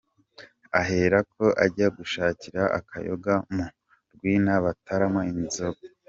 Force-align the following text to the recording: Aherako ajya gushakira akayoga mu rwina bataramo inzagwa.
Aherako 0.79 1.45
ajya 1.65 1.87
gushakira 1.97 2.61
akayoga 2.79 3.33
mu 3.53 3.65
rwina 4.13 4.53
bataramo 4.63 5.21
inzagwa. 5.33 5.85